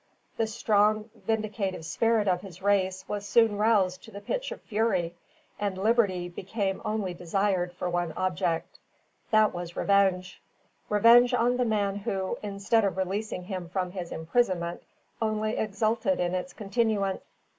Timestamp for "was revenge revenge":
9.53-11.35